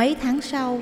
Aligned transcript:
Mấy 0.00 0.16
tháng 0.22 0.40
sau, 0.40 0.78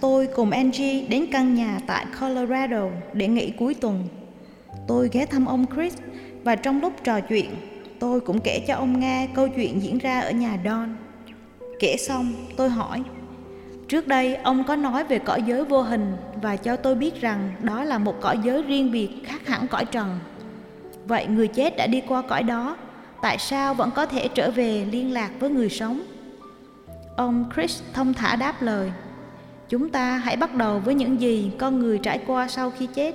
tôi 0.00 0.26
cùng 0.26 0.50
Angie 0.50 1.06
đến 1.08 1.26
căn 1.32 1.54
nhà 1.54 1.80
tại 1.86 2.06
Colorado 2.20 2.88
để 3.12 3.28
nghỉ 3.28 3.50
cuối 3.50 3.74
tuần. 3.74 4.08
Tôi 4.88 5.08
ghé 5.12 5.26
thăm 5.26 5.46
ông 5.46 5.66
Chris 5.74 5.96
và 6.44 6.56
trong 6.56 6.80
lúc 6.80 6.92
trò 7.04 7.20
chuyện, 7.20 7.50
tôi 7.98 8.20
cũng 8.20 8.40
kể 8.40 8.64
cho 8.66 8.74
ông 8.74 9.00
nghe 9.00 9.28
câu 9.34 9.48
chuyện 9.48 9.82
diễn 9.82 9.98
ra 9.98 10.20
ở 10.20 10.30
nhà 10.30 10.58
Don. 10.64 10.96
Kể 11.80 11.96
xong, 11.96 12.32
tôi 12.56 12.68
hỏi, 12.68 13.02
Trước 13.88 14.08
đây 14.08 14.36
ông 14.36 14.64
có 14.64 14.76
nói 14.76 15.04
về 15.04 15.18
cõi 15.18 15.42
giới 15.46 15.64
vô 15.64 15.82
hình 15.82 16.16
và 16.42 16.56
cho 16.56 16.76
tôi 16.76 16.94
biết 16.94 17.20
rằng 17.20 17.52
đó 17.62 17.84
là 17.84 17.98
một 17.98 18.20
cõi 18.20 18.38
giới 18.44 18.62
riêng 18.62 18.92
biệt 18.92 19.10
khác 19.24 19.46
hẳn 19.46 19.66
cõi 19.66 19.84
trần. 19.84 20.18
Vậy 21.06 21.26
người 21.26 21.48
chết 21.48 21.76
đã 21.76 21.86
đi 21.86 22.02
qua 22.08 22.22
cõi 22.22 22.42
đó, 22.42 22.76
tại 23.22 23.38
sao 23.38 23.74
vẫn 23.74 23.90
có 23.94 24.06
thể 24.06 24.28
trở 24.34 24.50
về 24.50 24.86
liên 24.90 25.12
lạc 25.12 25.30
với 25.40 25.50
người 25.50 25.68
sống? 25.68 26.02
Ông 27.16 27.44
Chris 27.54 27.82
thông 27.92 28.14
thả 28.14 28.36
đáp 28.36 28.62
lời, 28.62 28.92
chúng 29.68 29.88
ta 29.88 30.16
hãy 30.16 30.36
bắt 30.36 30.54
đầu 30.54 30.78
với 30.78 30.94
những 30.94 31.20
gì 31.20 31.50
con 31.58 31.78
người 31.78 31.98
trải 31.98 32.22
qua 32.26 32.48
sau 32.48 32.70
khi 32.70 32.86
chết. 32.86 33.14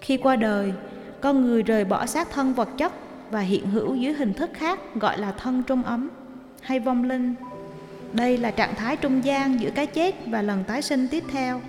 Khi 0.00 0.16
qua 0.16 0.36
đời, 0.36 0.72
con 1.20 1.42
người 1.42 1.62
rời 1.62 1.84
bỏ 1.84 2.06
xác 2.06 2.30
thân 2.30 2.54
vật 2.54 2.68
chất 2.78 2.92
và 3.30 3.40
hiện 3.40 3.66
hữu 3.70 3.94
dưới 3.94 4.14
hình 4.14 4.32
thức 4.32 4.50
khác 4.54 4.80
gọi 4.94 5.18
là 5.18 5.32
thân 5.32 5.62
trung 5.62 5.82
ấm 5.82 6.08
hay 6.60 6.80
vong 6.80 7.04
linh 7.04 7.34
đây 8.12 8.38
là 8.38 8.50
trạng 8.50 8.74
thái 8.74 8.96
trung 8.96 9.24
gian 9.24 9.60
giữa 9.60 9.70
cái 9.70 9.86
chết 9.86 10.14
và 10.26 10.42
lần 10.42 10.64
tái 10.64 10.82
sinh 10.82 11.08
tiếp 11.08 11.24
theo. 11.32 11.60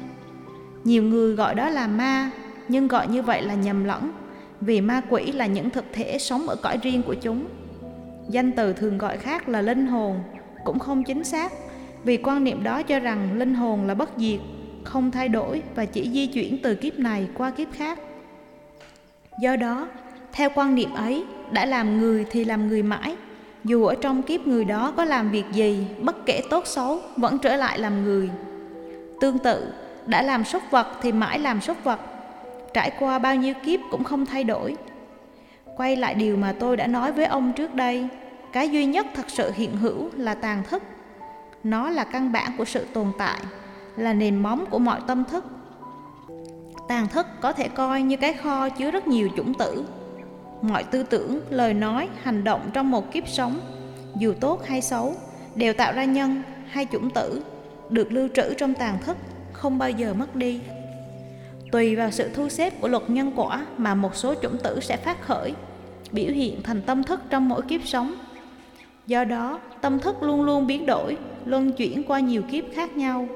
Nhiều 0.83 1.03
người 1.03 1.35
gọi 1.35 1.55
đó 1.55 1.69
là 1.69 1.87
ma, 1.87 2.31
nhưng 2.67 2.87
gọi 2.87 3.07
như 3.07 3.21
vậy 3.21 3.41
là 3.41 3.53
nhầm 3.53 3.83
lẫn, 3.83 4.11
vì 4.61 4.81
ma 4.81 5.01
quỷ 5.09 5.31
là 5.31 5.45
những 5.45 5.69
thực 5.69 5.85
thể 5.93 6.17
sống 6.19 6.49
ở 6.49 6.55
cõi 6.55 6.77
riêng 6.81 7.03
của 7.03 7.13
chúng. 7.13 7.47
Danh 8.29 8.51
từ 8.51 8.73
thường 8.73 8.97
gọi 8.97 9.17
khác 9.17 9.49
là 9.49 9.61
linh 9.61 9.87
hồn, 9.87 10.19
cũng 10.63 10.79
không 10.79 11.03
chính 11.03 11.23
xác, 11.23 11.51
vì 12.03 12.17
quan 12.17 12.43
niệm 12.43 12.63
đó 12.63 12.83
cho 12.83 12.99
rằng 12.99 13.37
linh 13.37 13.53
hồn 13.53 13.87
là 13.87 13.93
bất 13.93 14.09
diệt, 14.17 14.39
không 14.83 15.11
thay 15.11 15.29
đổi 15.29 15.61
và 15.75 15.85
chỉ 15.85 16.09
di 16.11 16.27
chuyển 16.27 16.57
từ 16.63 16.75
kiếp 16.75 16.99
này 16.99 17.27
qua 17.37 17.51
kiếp 17.51 17.67
khác. 17.71 17.99
Do 19.41 19.55
đó, 19.55 19.87
theo 20.31 20.49
quan 20.55 20.75
niệm 20.75 20.93
ấy, 20.93 21.23
đã 21.51 21.65
làm 21.65 21.99
người 21.99 22.25
thì 22.31 22.45
làm 22.45 22.67
người 22.67 22.83
mãi, 22.83 23.15
dù 23.63 23.85
ở 23.85 23.95
trong 23.95 24.23
kiếp 24.23 24.47
người 24.47 24.65
đó 24.65 24.93
có 24.97 25.05
làm 25.05 25.31
việc 25.31 25.45
gì, 25.51 25.87
bất 26.01 26.25
kể 26.25 26.41
tốt 26.49 26.67
xấu, 26.67 26.99
vẫn 27.15 27.37
trở 27.39 27.55
lại 27.55 27.79
làm 27.79 28.03
người. 28.03 28.29
Tương 29.21 29.39
tự, 29.39 29.73
đã 30.05 30.21
làm 30.21 30.43
súc 30.43 30.63
vật 30.71 30.87
thì 31.01 31.11
mãi 31.11 31.39
làm 31.39 31.61
súc 31.61 31.83
vật, 31.83 31.99
trải 32.73 32.91
qua 32.99 33.19
bao 33.19 33.35
nhiêu 33.35 33.53
kiếp 33.65 33.79
cũng 33.91 34.03
không 34.03 34.25
thay 34.25 34.43
đổi. 34.43 34.75
Quay 35.77 35.95
lại 35.95 36.13
điều 36.13 36.37
mà 36.37 36.53
tôi 36.59 36.77
đã 36.77 36.87
nói 36.87 37.11
với 37.11 37.25
ông 37.25 37.53
trước 37.53 37.75
đây, 37.75 38.07
cái 38.57 38.69
duy 38.69 38.85
nhất 38.85 39.07
thật 39.13 39.29
sự 39.29 39.51
hiện 39.51 39.77
hữu 39.77 40.09
là 40.17 40.33
tàn 40.33 40.63
thức. 40.69 40.83
Nó 41.63 41.89
là 41.89 42.03
căn 42.03 42.31
bản 42.31 42.51
của 42.57 42.65
sự 42.65 42.85
tồn 42.93 43.11
tại, 43.17 43.39
là 43.97 44.13
nền 44.13 44.35
móng 44.35 44.65
của 44.69 44.79
mọi 44.79 45.01
tâm 45.07 45.23
thức. 45.23 45.45
Tàn 46.87 47.07
thức 47.07 47.27
có 47.41 47.53
thể 47.53 47.67
coi 47.67 48.01
như 48.01 48.17
cái 48.17 48.33
kho 48.33 48.69
chứa 48.69 48.91
rất 48.91 49.07
nhiều 49.07 49.29
chủng 49.37 49.53
tử, 49.53 49.85
mọi 50.61 50.83
tư 50.83 51.03
tưởng 51.03 51.41
lời 51.49 51.73
nói 51.73 52.09
hành 52.23 52.43
động 52.43 52.69
trong 52.73 52.91
một 52.91 53.11
kiếp 53.11 53.27
sống 53.27 53.59
dù 54.19 54.33
tốt 54.39 54.65
hay 54.65 54.81
xấu 54.81 55.15
đều 55.55 55.73
tạo 55.73 55.93
ra 55.93 56.05
nhân 56.05 56.43
hay 56.69 56.87
chủng 56.91 57.09
tử 57.09 57.43
được 57.89 58.11
lưu 58.11 58.27
trữ 58.33 58.53
trong 58.53 58.73
tàn 58.73 58.97
thức 59.05 59.17
không 59.53 59.77
bao 59.77 59.89
giờ 59.89 60.13
mất 60.13 60.35
đi 60.35 60.61
tùy 61.71 61.95
vào 61.95 62.11
sự 62.11 62.29
thu 62.35 62.49
xếp 62.49 62.81
của 62.81 62.87
luật 62.87 63.09
nhân 63.09 63.31
quả 63.35 63.65
mà 63.77 63.95
một 63.95 64.15
số 64.15 64.33
chủng 64.41 64.57
tử 64.63 64.79
sẽ 64.79 64.97
phát 64.97 65.21
khởi 65.21 65.53
biểu 66.11 66.31
hiện 66.31 66.63
thành 66.63 66.81
tâm 66.81 67.03
thức 67.03 67.21
trong 67.29 67.49
mỗi 67.49 67.61
kiếp 67.61 67.81
sống 67.85 68.15
do 69.07 69.23
đó 69.23 69.59
tâm 69.81 69.99
thức 69.99 70.23
luôn 70.23 70.41
luôn 70.41 70.67
biến 70.67 70.85
đổi 70.85 71.17
luân 71.45 71.71
chuyển 71.71 72.03
qua 72.03 72.19
nhiều 72.19 72.41
kiếp 72.51 72.63
khác 72.73 72.97
nhau 72.97 73.27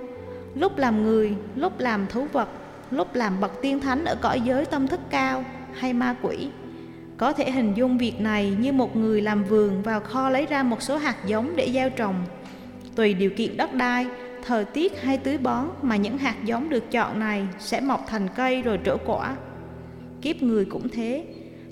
lúc 0.56 0.78
làm 0.78 1.04
người 1.04 1.36
lúc 1.56 1.80
làm 1.80 2.08
thú 2.08 2.28
vật 2.32 2.50
lúc 2.92 3.16
làm 3.16 3.40
bậc 3.40 3.62
tiên 3.62 3.80
thánh 3.80 4.06
ở 4.06 4.16
cõi 4.22 4.42
giới 4.42 4.66
tâm 4.66 4.88
thức 4.88 5.00
cao 5.10 5.44
hay 5.74 5.94
ma 5.94 6.16
quỷ 6.22 6.50
có 7.22 7.34
thể 7.34 7.52
hình 7.52 7.74
dung 7.74 7.98
việc 7.98 8.22
này 8.22 8.56
như 8.60 8.72
một 8.72 8.96
người 8.96 9.22
làm 9.22 9.44
vườn 9.44 9.82
vào 9.82 10.00
kho 10.00 10.30
lấy 10.30 10.46
ra 10.46 10.64
một 10.64 10.82
số 10.82 10.98
hạt 10.98 11.16
giống 11.26 11.56
để 11.56 11.72
gieo 11.74 11.90
trồng. 11.90 12.16
Tùy 12.96 13.14
điều 13.14 13.30
kiện 13.30 13.58
đất 13.58 13.74
đai, 13.74 14.08
thời 14.46 14.66
tiết 14.66 15.02
hay 15.02 15.18
tưới 15.18 15.38
bón 15.38 15.68
mà 15.82 15.96
những 15.96 16.18
hạt 16.18 16.36
giống 16.46 16.70
được 16.70 16.92
chọn 16.92 17.20
này 17.20 17.48
sẽ 17.60 17.82
mọc 17.82 18.06
thành 18.08 18.28
cây 18.36 18.62
rồi 18.62 18.80
trổ 18.86 18.98
quả. 19.06 19.36
Kiếp 20.22 20.42
người 20.42 20.66
cũng 20.66 20.90
thế, 20.90 21.26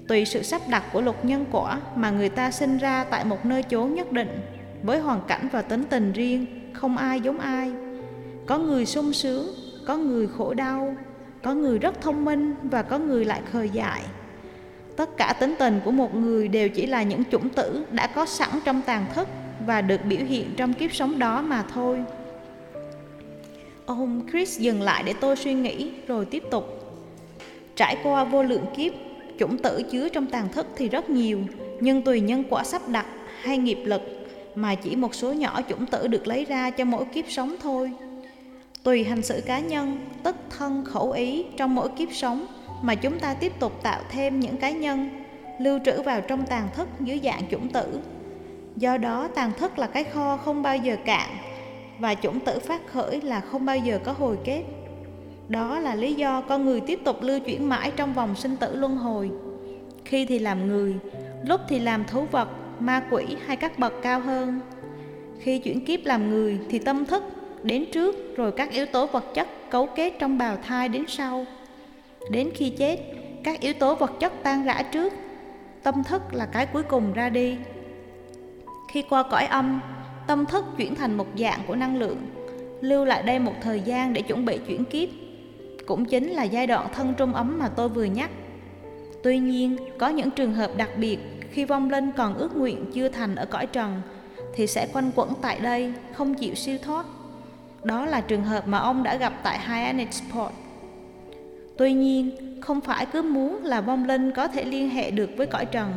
tùy 0.10 0.26
sự 0.26 0.44
sắp 0.44 0.62
đặt 0.70 0.84
của 0.94 1.02
luật 1.02 1.26
nhân 1.26 1.46
quả 1.52 1.80
mà 1.96 2.12
người 2.12 2.30
ta 2.30 2.52
sinh 2.52 2.78
ra 2.78 3.04
tại 3.04 3.26
một 3.26 3.46
nơi 3.46 3.64
chốn 3.64 3.94
nhất 3.94 4.12
định, 4.12 4.42
với 4.84 5.00
hoàn 5.00 5.22
cảnh 5.28 5.48
và 5.52 5.62
tính 5.62 5.84
tình 5.90 6.14
riêng, 6.14 6.46
không 6.74 6.98
ai 6.98 7.22
giống 7.22 7.40
ai. 7.40 7.72
Có 8.46 8.58
người 8.58 8.86
sung 8.86 9.14
sướng, 9.14 9.48
có 9.86 9.98
người 9.98 10.28
khổ 10.28 10.54
đau, 10.54 10.96
có 11.44 11.54
người 11.54 11.80
rất 11.80 12.02
thông 12.02 12.26
minh 12.26 12.56
và 12.64 12.82
có 12.82 13.00
người 13.00 13.26
lại 13.26 13.42
khờ 13.52 13.64
dại. 13.64 14.02
Tất 14.96 15.18
cả 15.18 15.34
tính 15.40 15.56
tình 15.60 15.80
của 15.86 15.92
một 15.92 16.16
người 16.16 16.48
đều 16.48 16.70
chỉ 16.70 16.86
là 16.86 17.04
những 17.04 17.24
chủng 17.32 17.50
tử 17.50 17.86
đã 17.92 18.08
có 18.08 18.26
sẵn 18.26 18.50
trong 18.66 18.82
tàn 18.82 19.06
thức 19.14 19.28
và 19.66 19.82
được 19.82 20.06
biểu 20.06 20.26
hiện 20.28 20.54
trong 20.58 20.74
kiếp 20.74 20.94
sống 20.94 21.20
đó 21.20 21.42
mà 21.42 21.64
thôi. 21.74 22.04
Ông 23.86 24.22
chris 24.32 24.60
dừng 24.60 24.82
lại 24.82 25.04
để 25.06 25.14
tôi 25.22 25.36
suy 25.36 25.54
nghĩ 25.54 25.92
rồi 26.08 26.26
tiếp 26.26 26.44
tục. 26.52 26.66
Trải 27.76 27.98
qua 28.04 28.24
vô 28.24 28.44
lượng 28.44 28.66
kiếp 28.76 28.94
chủng 29.40 29.58
tử 29.58 29.84
chứa 29.92 30.10
trong 30.10 30.28
tàn 30.28 30.50
thức 30.50 30.68
thì 30.76 30.90
rất 30.90 31.10
nhiều, 31.10 31.40
nhưng 31.80 32.02
tùy 32.02 32.22
nhân 32.22 32.44
quả 32.50 32.64
sắp 32.64 32.82
đặt 32.88 33.06
hay 33.42 33.58
nghiệp 33.58 33.80
lực 33.84 34.02
mà 34.56 34.76
chỉ 34.76 34.96
một 34.96 35.16
số 35.16 35.34
nhỏ 35.34 35.62
chủng 35.70 35.86
tử 35.86 36.08
được 36.08 36.28
lấy 36.28 36.46
ra 36.46 36.70
cho 36.70 36.86
mỗi 36.86 37.06
kiếp 37.06 37.26
sống 37.30 37.56
thôi 37.62 37.92
tùy 38.84 39.04
hành 39.04 39.22
xử 39.22 39.42
cá 39.46 39.60
nhân, 39.60 39.98
tức 40.24 40.36
thân 40.58 40.86
khẩu 40.86 41.12
ý 41.12 41.46
trong 41.58 41.76
mỗi 41.76 41.90
kiếp 41.90 42.14
sống 42.14 42.46
mà 42.82 42.96
chúng 42.96 43.20
ta 43.20 43.34
tiếp 43.34 43.52
tục 43.60 43.84
tạo 43.84 44.02
thêm 44.12 44.40
những 44.40 44.58
cá 44.58 44.72
nhân 44.72 45.10
lưu 45.60 45.80
trữ 45.86 46.02
vào 46.02 46.22
trong 46.22 46.46
tàn 46.46 46.68
thức 46.76 46.88
dưới 47.00 47.20
dạng 47.24 47.42
chủng 47.52 47.70
tử. 47.70 48.00
Do 48.76 48.98
đó, 48.98 49.28
tàn 49.36 49.52
thức 49.58 49.80
là 49.80 49.88
cái 49.88 50.04
kho 50.04 50.38
không 50.38 50.62
bao 50.62 50.78
giờ 50.78 50.96
cạn 51.06 51.30
và 52.00 52.16
chủng 52.16 52.40
tử 52.40 52.60
phát 52.60 52.82
khởi 52.88 53.22
là 53.22 53.40
không 53.40 53.66
bao 53.66 53.78
giờ 53.78 54.00
có 54.04 54.12
hồi 54.12 54.38
kết. 54.46 54.64
Đó 55.50 55.80
là 55.80 55.96
lý 55.96 56.14
do 56.14 56.42
con 56.42 56.66
người 56.66 56.82
tiếp 56.82 57.00
tục 57.04 57.18
lưu 57.22 57.40
chuyển 57.40 57.70
mãi 57.70 57.92
trong 57.96 58.14
vòng 58.14 58.36
sinh 58.36 58.56
tử 58.56 58.76
luân 58.76 58.98
hồi. 58.98 59.32
Khi 60.06 60.26
thì 60.26 60.40
làm 60.40 60.68
người, 60.68 60.96
lúc 61.46 61.62
thì 61.68 61.80
làm 61.80 62.06
thú 62.06 62.26
vật, 62.32 62.50
ma 62.80 63.04
quỷ 63.12 63.26
hay 63.46 63.56
các 63.56 63.80
bậc 63.80 63.94
cao 64.02 64.20
hơn. 64.20 64.60
Khi 65.40 65.60
chuyển 65.60 65.86
kiếp 65.86 66.00
làm 66.06 66.30
người 66.30 66.60
thì 66.70 66.80
tâm 66.80 67.06
thức 67.06 67.24
đến 67.64 67.86
trước 67.92 68.38
rồi 68.38 68.52
các 68.52 68.72
yếu 68.72 68.86
tố 68.86 69.08
vật 69.08 69.26
chất 69.34 69.48
cấu 69.70 69.86
kết 69.86 70.14
trong 70.20 70.38
bào 70.38 70.58
thai 70.68 70.90
đến 70.90 71.04
sau. 71.08 71.46
Đến 72.32 72.50
khi 72.56 72.70
chết, 72.70 73.00
các 73.44 73.60
yếu 73.60 73.74
tố 73.74 73.96
vật 73.96 74.12
chất 74.20 74.34
tan 74.44 74.64
rã 74.64 74.84
trước, 74.92 75.14
tâm 75.84 76.04
thức 76.04 76.22
là 76.32 76.46
cái 76.46 76.66
cuối 76.66 76.84
cùng 76.84 77.14
ra 77.14 77.30
đi. 77.30 77.58
Khi 78.92 79.04
qua 79.10 79.24
cõi 79.24 79.46
âm, 79.46 79.82
tâm 80.28 80.46
thức 80.46 80.66
chuyển 80.78 80.96
thành 80.96 81.18
một 81.18 81.28
dạng 81.38 81.60
của 81.68 81.76
năng 81.76 81.98
lượng, 81.98 82.18
lưu 82.82 83.06
lại 83.06 83.24
đây 83.24 83.40
một 83.40 83.54
thời 83.62 83.82
gian 83.82 84.14
để 84.14 84.22
chuẩn 84.22 84.46
bị 84.46 84.60
chuyển 84.68 84.86
kiếp. 84.86 85.10
Cũng 85.90 86.06
chính 86.06 86.30
là 86.30 86.44
giai 86.44 86.68
đoạn 86.68 86.88
thân 86.94 87.14
trung 87.18 87.34
ấm 87.34 87.60
mà 87.60 87.70
tôi 87.70 87.90
vừa 87.90 88.04
nhắc. 88.04 88.30
Tuy 89.24 89.40
nhiên, 89.40 89.78
có 89.98 90.10
những 90.10 90.32
trường 90.32 90.54
hợp 90.54 90.72
đặc 90.78 90.90
biệt 90.98 91.18
khi 91.52 91.66
vong 91.66 91.90
linh 91.90 92.12
còn 92.18 92.38
ước 92.38 92.58
nguyện 92.58 92.86
chưa 92.94 93.10
thành 93.10 93.36
ở 93.36 93.46
cõi 93.46 93.66
trần 93.66 94.02
thì 94.56 94.68
sẽ 94.68 94.88
quanh 94.94 95.12
quẩn 95.16 95.34
tại 95.42 95.60
đây, 95.60 95.94
không 96.14 96.34
chịu 96.34 96.56
siêu 96.56 96.78
thoát. 96.84 97.06
Đó 97.84 98.06
là 98.06 98.22
trường 98.22 98.44
hợp 98.44 98.68
mà 98.68 98.78
ông 98.78 99.04
đã 99.04 99.16
gặp 99.16 99.34
tại 99.44 99.60
Hyannisport. 99.60 100.54
Tuy 101.78 101.94
nhiên, 101.94 102.32
không 102.62 102.82
phải 102.82 103.06
cứ 103.06 103.22
muốn 103.22 103.64
là 103.64 103.82
vong 103.82 104.06
linh 104.06 104.32
có 104.32 104.48
thể 104.48 104.64
liên 104.64 104.90
hệ 104.90 105.12
được 105.12 105.30
với 105.38 105.48
cõi 105.48 105.66
trần. 105.66 105.94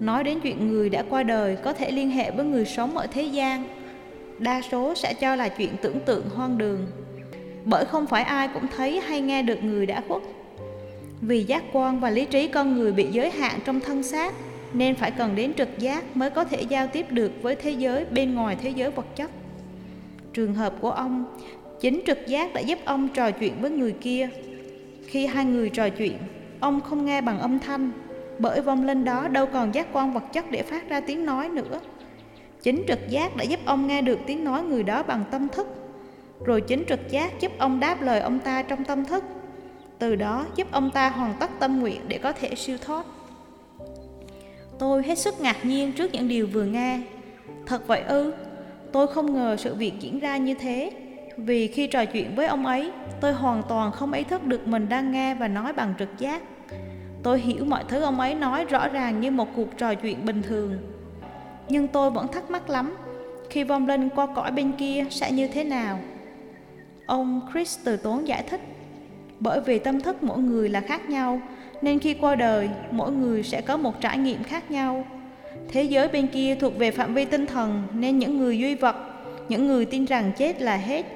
Nói 0.00 0.24
đến 0.24 0.40
chuyện 0.40 0.68
người 0.68 0.90
đã 0.90 1.04
qua 1.10 1.22
đời 1.22 1.56
có 1.56 1.72
thể 1.72 1.90
liên 1.90 2.10
hệ 2.10 2.30
với 2.30 2.44
người 2.44 2.64
sống 2.64 2.96
ở 2.96 3.06
thế 3.06 3.22
gian, 3.22 3.64
đa 4.38 4.62
số 4.70 4.94
sẽ 4.94 5.14
cho 5.14 5.36
là 5.36 5.48
chuyện 5.48 5.76
tưởng 5.82 6.00
tượng 6.00 6.30
hoang 6.30 6.58
đường. 6.58 6.86
Bởi 7.64 7.84
không 7.84 8.06
phải 8.06 8.22
ai 8.22 8.48
cũng 8.48 8.66
thấy 8.76 9.00
hay 9.00 9.20
nghe 9.20 9.42
được 9.42 9.64
người 9.64 9.86
đã 9.86 10.02
khuất. 10.08 10.22
Vì 11.20 11.44
giác 11.44 11.62
quan 11.72 12.00
và 12.00 12.10
lý 12.10 12.24
trí 12.24 12.48
con 12.48 12.76
người 12.76 12.92
bị 12.92 13.06
giới 13.12 13.30
hạn 13.30 13.58
trong 13.64 13.80
thân 13.80 14.02
xác, 14.02 14.34
nên 14.72 14.94
phải 14.94 15.10
cần 15.10 15.36
đến 15.36 15.54
trực 15.54 15.78
giác 15.78 16.16
mới 16.16 16.30
có 16.30 16.44
thể 16.44 16.62
giao 16.62 16.86
tiếp 16.86 17.06
được 17.10 17.32
với 17.42 17.56
thế 17.56 17.70
giới 17.70 18.04
bên 18.04 18.34
ngoài 18.34 18.56
thế 18.62 18.70
giới 18.70 18.90
vật 18.90 19.16
chất. 19.16 19.30
Trường 20.32 20.54
hợp 20.54 20.74
của 20.80 20.90
ông, 20.90 21.36
chính 21.80 22.00
trực 22.06 22.26
giác 22.26 22.54
đã 22.54 22.60
giúp 22.60 22.78
ông 22.84 23.08
trò 23.08 23.30
chuyện 23.30 23.52
với 23.60 23.70
người 23.70 23.92
kia 23.92 24.28
khi 25.06 25.26
hai 25.26 25.44
người 25.44 25.68
trò 25.68 25.88
chuyện, 25.88 26.18
ông 26.60 26.80
không 26.80 27.04
nghe 27.04 27.20
bằng 27.20 27.38
âm 27.38 27.58
thanh, 27.58 27.90
bởi 28.38 28.60
vong 28.60 28.86
linh 28.86 29.04
đó 29.04 29.28
đâu 29.28 29.46
còn 29.46 29.74
giác 29.74 29.86
quan 29.92 30.12
vật 30.12 30.24
chất 30.32 30.50
để 30.50 30.62
phát 30.62 30.88
ra 30.88 31.00
tiếng 31.00 31.26
nói 31.26 31.48
nữa. 31.48 31.80
Chính 32.62 32.84
trực 32.88 32.98
giác 33.08 33.36
đã 33.36 33.44
giúp 33.44 33.60
ông 33.64 33.86
nghe 33.86 34.02
được 34.02 34.18
tiếng 34.26 34.44
nói 34.44 34.62
người 34.62 34.82
đó 34.82 35.02
bằng 35.02 35.24
tâm 35.30 35.48
thức, 35.48 35.66
rồi 36.44 36.60
chính 36.60 36.84
trực 36.88 37.10
giác 37.10 37.40
giúp 37.40 37.52
ông 37.58 37.80
đáp 37.80 38.02
lời 38.02 38.20
ông 38.20 38.38
ta 38.38 38.62
trong 38.62 38.84
tâm 38.84 39.04
thức. 39.04 39.24
Từ 39.98 40.16
đó 40.16 40.46
giúp 40.56 40.66
ông 40.70 40.90
ta 40.90 41.08
hoàn 41.10 41.34
tất 41.40 41.50
tâm 41.60 41.80
nguyện 41.80 42.00
để 42.08 42.18
có 42.18 42.32
thể 42.32 42.54
siêu 42.54 42.76
thoát. 42.86 43.06
Tôi 44.78 45.02
hết 45.02 45.18
sức 45.18 45.40
ngạc 45.40 45.64
nhiên 45.64 45.92
trước 45.92 46.12
những 46.12 46.28
điều 46.28 46.46
vừa 46.46 46.64
nghe. 46.64 47.00
Thật 47.66 47.86
vậy 47.86 48.00
ư? 48.00 48.32
tôi 48.92 49.06
không 49.06 49.34
ngờ 49.34 49.56
sự 49.58 49.74
việc 49.74 49.92
diễn 50.00 50.18
ra 50.18 50.36
như 50.36 50.54
thế 50.54 50.90
vì 51.36 51.68
khi 51.68 51.86
trò 51.86 52.04
chuyện 52.04 52.34
với 52.34 52.46
ông 52.46 52.66
ấy, 52.66 52.90
tôi 53.20 53.32
hoàn 53.32 53.62
toàn 53.68 53.92
không 53.92 54.12
ý 54.12 54.24
thức 54.24 54.44
được 54.44 54.66
mình 54.66 54.88
đang 54.88 55.12
nghe 55.12 55.34
và 55.34 55.48
nói 55.48 55.72
bằng 55.72 55.94
trực 55.98 56.08
giác 56.18 56.42
tôi 57.22 57.40
hiểu 57.40 57.64
mọi 57.64 57.84
thứ 57.88 58.00
ông 58.00 58.20
ấy 58.20 58.34
nói 58.34 58.64
rõ 58.64 58.88
ràng 58.88 59.20
như 59.20 59.30
một 59.30 59.48
cuộc 59.56 59.78
trò 59.78 59.94
chuyện 59.94 60.24
bình 60.24 60.42
thường 60.42 60.78
nhưng 61.68 61.88
tôi 61.88 62.10
vẫn 62.10 62.28
thắc 62.28 62.50
mắc 62.50 62.70
lắm, 62.70 62.96
khi 63.50 63.64
vong 63.64 63.88
linh 63.88 64.08
qua 64.08 64.26
cõi 64.34 64.50
bên 64.50 64.72
kia 64.72 65.04
sẽ 65.10 65.32
như 65.32 65.48
thế 65.48 65.64
nào 65.64 65.98
ông 67.10 67.40
chris 67.52 67.78
từ 67.84 67.96
tốn 67.96 68.28
giải 68.28 68.42
thích, 68.42 68.60
bởi 69.40 69.60
vì 69.60 69.78
tâm 69.78 70.00
thức 70.00 70.22
mỗi 70.22 70.38
người 70.38 70.68
là 70.68 70.80
khác 70.80 71.10
nhau, 71.10 71.40
nên 71.82 71.98
khi 71.98 72.14
qua 72.14 72.34
đời, 72.34 72.70
mỗi 72.90 73.12
người 73.12 73.42
sẽ 73.42 73.60
có 73.60 73.76
một 73.76 74.00
trải 74.00 74.18
nghiệm 74.18 74.42
khác 74.42 74.70
nhau. 74.70 75.04
Thế 75.68 75.82
giới 75.82 76.08
bên 76.08 76.26
kia 76.26 76.54
thuộc 76.54 76.78
về 76.78 76.90
phạm 76.90 77.14
vi 77.14 77.24
tinh 77.24 77.46
thần, 77.46 77.82
nên 77.92 78.18
những 78.18 78.38
người 78.38 78.58
duy 78.58 78.74
vật, 78.74 78.96
những 79.48 79.66
người 79.66 79.84
tin 79.84 80.04
rằng 80.04 80.32
chết 80.36 80.60
là 80.60 80.76
hết, 80.76 81.06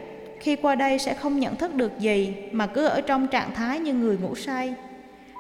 khi 0.41 0.57
qua 0.57 0.75
đây 0.75 0.99
sẽ 0.99 1.15
không 1.15 1.41
nhận 1.41 1.57
thức 1.57 1.75
được 1.75 1.99
gì 1.99 2.35
mà 2.53 2.67
cứ 2.67 2.87
ở 2.87 3.01
trong 3.01 3.27
trạng 3.27 3.55
thái 3.55 3.81
như 3.81 3.95
người 3.95 4.19
ngủ 4.19 4.35
say. 4.35 4.75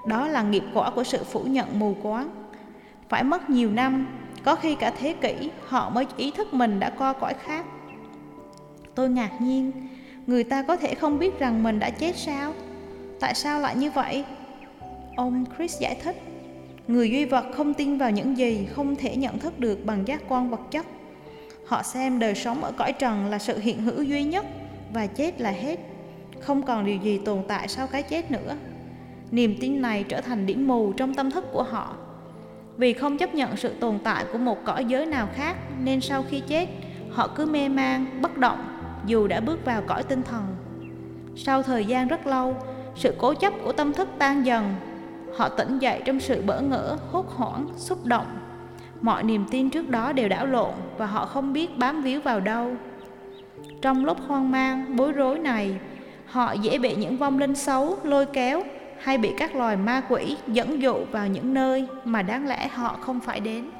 Đó 0.07 0.29
là 0.29 0.43
nghiệp 0.43 0.65
quả 0.75 0.91
của 0.91 1.05
sự 1.05 1.25
phủ 1.25 1.41
nhận 1.43 1.79
mù 1.79 1.95
quáng. 2.03 2.29
Phải 3.09 3.25
mất 3.25 3.51
nhiều 3.51 3.71
năm, 3.71 4.07
có 4.45 4.55
khi 4.55 4.75
cả 4.75 4.93
thế 4.99 5.15
kỷ, 5.21 5.51
họ 5.67 5.91
mới 5.91 6.07
ý 6.17 6.31
thức 6.31 6.55
mình 6.55 6.81
đã 6.81 6.91
qua 6.91 7.13
cõi 7.13 7.35
khác. 7.45 7.65
Tôi 8.95 9.11
ngạc 9.11 9.41
nhiên 9.41 9.73
người 10.27 10.45
ta 10.45 10.63
có 10.63 10.77
thể 10.77 10.95
không 10.95 11.19
biết 11.19 11.39
rằng 11.39 11.63
mình 11.63 11.79
đã 11.79 11.91
chết 11.91 12.17
sao? 12.17 12.53
Tại 13.21 13.35
sao 13.35 13.61
lại 13.61 13.77
như 13.77 13.91
vậy? 13.91 14.25
Ông 15.17 15.45
chris 15.57 15.81
giải 15.81 15.97
thích. 16.05 16.17
Người 16.89 17.11
duy 17.11 17.25
vật 17.25 17.45
không 17.55 17.75
tin 17.75 17.99
vào 17.99 18.11
những 18.11 18.37
gì, 18.37 18.67
không 18.73 18.97
thể 18.97 19.17
nhận 19.17 19.39
thức 19.39 19.61
được 19.61 19.85
bằng 19.85 20.09
giác 20.09 20.23
quan 20.29 20.51
vật 20.51 20.61
chất. 20.71 20.87
Họ 21.67 21.83
xem 21.83 22.19
đời 22.19 22.35
sống 22.35 22.65
ở 22.65 22.73
cõi 22.73 22.93
trần 22.93 23.27
là 23.27 23.39
sự 23.39 23.59
hiện 23.59 23.83
hữu 23.83 24.03
duy 24.03 24.25
nhất 24.25 24.47
và 24.93 25.07
chết 25.07 25.41
là 25.41 25.51
hết. 25.51 25.81
Không 26.41 26.63
còn 26.63 26.87
điều 26.87 26.97
gì 26.97 27.21
tồn 27.25 27.43
tại 27.49 27.69
sau 27.69 27.87
cái 27.87 28.03
chết 28.03 28.31
nữa. 28.31 28.57
Niềm 29.31 29.57
tin 29.61 29.83
này 29.83 30.05
trở 30.09 30.21
thành 30.21 30.47
điểm 30.47 30.69
mù 30.69 30.93
trong 30.93 31.15
tâm 31.15 31.31
thức 31.31 31.45
của 31.53 31.63
họ. 31.63 31.97
Vì 32.77 32.93
không 32.93 33.19
chấp 33.19 33.35
nhận 33.35 33.57
sự 33.57 33.75
tồn 33.81 33.99
tại 34.05 34.25
của 34.33 34.39
một 34.39 34.59
cõi 34.65 34.85
giới 34.85 35.07
nào 35.07 35.29
khác, 35.35 35.57
nên 35.83 36.01
sau 36.01 36.25
khi 36.31 36.43
chết, 36.49 36.69
họ 37.11 37.29
cứ 37.37 37.47
mê 37.47 37.69
man, 37.69 38.21
bất 38.23 38.37
động 38.37 38.74
dù 39.07 39.27
đã 39.27 39.41
bước 39.41 39.65
vào 39.65 39.83
cõi 39.87 40.03
tinh 40.03 40.23
thần. 40.23 40.57
Sau 41.37 41.63
thời 41.63 41.85
gian 41.85 42.09
rất 42.09 42.27
lâu, 42.27 42.57
sự 42.95 43.15
cố 43.19 43.35
chấp 43.35 43.53
của 43.65 43.73
tâm 43.73 43.93
thức 43.93 44.09
tan 44.19 44.47
dần. 44.47 44.75
Họ 45.37 45.49
tỉnh 45.49 45.79
dậy 45.79 46.03
trong 46.05 46.21
sự 46.21 46.43
bỡ 46.47 46.61
ngỡ, 46.61 46.97
hốt 47.11 47.27
hoảng, 47.37 47.67
xúc 47.77 48.05
động. 48.05 48.27
Mọi 49.01 49.23
niềm 49.23 49.45
tin 49.51 49.71
trước 49.71 49.89
đó 49.89 50.13
đều 50.13 50.29
đảo 50.29 50.47
lộn 50.47 50.71
và 50.99 51.07
họ 51.07 51.27
không 51.27 51.53
biết 51.53 51.79
bám 51.79 52.03
víu 52.03 52.21
vào 52.21 52.41
đâu. 52.41 52.71
Trong 53.83 54.05
lúc 54.05 54.19
hoang 54.27 54.51
mang, 54.51 54.97
bối 54.97 55.13
rối 55.13 55.39
này, 55.39 55.79
họ 56.27 56.53
dễ 56.53 56.79
bị 56.79 56.95
những 56.95 57.17
vong 57.17 57.39
linh 57.39 57.55
xấu, 57.55 57.97
lôi 58.03 58.27
kéo 58.27 58.63
hay 59.01 59.19
bị 59.19 59.33
các 59.39 59.57
loài 59.57 59.77
ma 59.77 60.03
quỷ 60.09 60.37
dẫn 60.47 60.83
dụ 60.83 60.95
vào 61.13 61.29
những 61.29 61.55
nơi 61.55 61.87
mà 62.05 62.23
đáng 62.23 62.47
lẽ 62.47 62.69
họ 62.69 62.97
không 63.01 63.21
phải 63.21 63.41
đến. 63.41 63.71